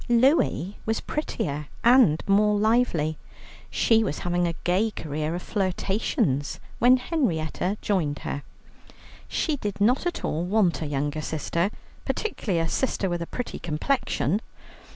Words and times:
Louie 0.09 0.77
was 0.83 0.99
prettier 0.99 1.67
and 1.83 2.23
more 2.27 2.57
lively. 2.59 3.19
She 3.69 4.03
was 4.03 4.17
having 4.25 4.47
a 4.47 4.55
gay 4.63 4.89
career 4.89 5.35
of 5.35 5.43
flirtations, 5.43 6.59
when 6.79 6.97
Henrietta 6.97 7.77
joined 7.83 8.17
her. 8.25 8.41
She 9.27 9.57
did 9.57 9.79
not 9.79 10.07
at 10.07 10.25
all 10.25 10.43
want 10.43 10.81
a 10.81 10.87
younger 10.87 11.21
sister, 11.21 11.69
particularly 12.03 12.59
a 12.59 12.67
sister 12.67 13.11
with 13.11 13.21
a 13.21 13.27
pretty 13.27 13.59
complexion. 13.59 14.41